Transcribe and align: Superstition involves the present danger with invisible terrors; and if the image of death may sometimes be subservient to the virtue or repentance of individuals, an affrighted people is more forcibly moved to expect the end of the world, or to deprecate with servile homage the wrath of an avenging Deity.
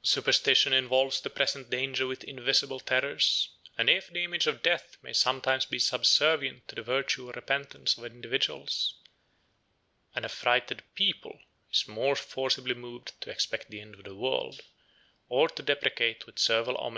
Superstition 0.00 0.72
involves 0.72 1.20
the 1.20 1.28
present 1.28 1.68
danger 1.68 2.06
with 2.06 2.24
invisible 2.24 2.80
terrors; 2.80 3.50
and 3.76 3.90
if 3.90 4.06
the 4.08 4.24
image 4.24 4.46
of 4.46 4.62
death 4.62 4.96
may 5.02 5.12
sometimes 5.12 5.66
be 5.66 5.78
subservient 5.78 6.66
to 6.68 6.74
the 6.74 6.80
virtue 6.80 7.28
or 7.28 7.32
repentance 7.34 7.98
of 7.98 8.06
individuals, 8.06 8.94
an 10.14 10.24
affrighted 10.24 10.82
people 10.94 11.38
is 11.70 11.86
more 11.86 12.16
forcibly 12.16 12.72
moved 12.74 13.12
to 13.20 13.28
expect 13.30 13.68
the 13.68 13.82
end 13.82 13.94
of 13.96 14.04
the 14.04 14.14
world, 14.14 14.62
or 15.28 15.50
to 15.50 15.62
deprecate 15.62 16.24
with 16.24 16.38
servile 16.38 16.62
homage 16.62 16.64
the 16.64 16.64
wrath 16.64 16.64
of 16.64 16.68
an 16.68 16.74
avenging 16.76 16.90
Deity. 16.90 16.92